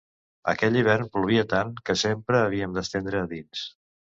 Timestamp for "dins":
3.37-3.63